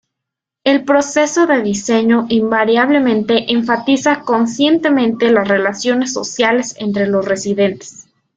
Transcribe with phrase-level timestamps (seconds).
[0.63, 8.07] El proceso de diseño invariablemente enfatiza conscientemente las relaciones sociales entre los residentes.